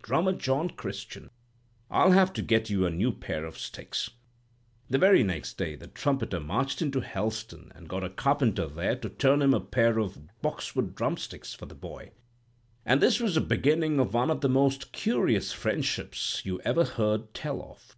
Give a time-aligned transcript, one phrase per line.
[0.00, 1.28] Drummer John Christian,
[1.90, 4.08] I'll have to get you a new pair of sticks.'
[4.88, 9.10] "The very next day the trumpeter marched into Helston, and got a carpenter there to
[9.10, 12.12] turn him a pair of box wood drumsticks for the boy.
[12.86, 17.34] And this was the beginning of one of the most curious friendships you ever heard
[17.34, 17.94] tell of.